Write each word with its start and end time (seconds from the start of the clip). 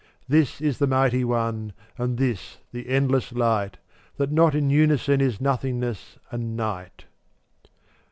This 0.27 0.61
is 0.61 0.79
the 0.79 0.87
mighty 0.87 1.23
One, 1.23 1.73
And 1.95 2.17
this 2.17 2.57
the 2.71 2.89
endless 2.89 3.33
Light; 3.33 3.77
That 4.17 4.31
not 4.31 4.55
in 4.55 4.71
unison 4.71 5.21
Is 5.21 5.39
nothingness 5.39 6.17
and 6.31 6.57
night. 6.57 7.05